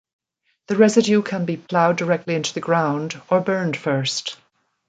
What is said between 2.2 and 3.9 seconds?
into the ground, or burned